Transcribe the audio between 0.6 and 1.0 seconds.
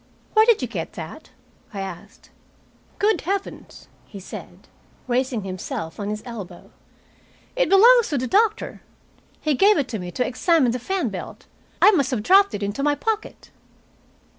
you get